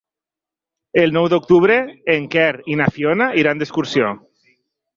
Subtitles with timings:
[1.01, 1.75] El nou d'octubre
[2.15, 4.13] en Quer i na Fiona iran d'excursió.